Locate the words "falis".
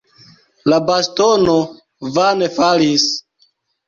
2.57-3.05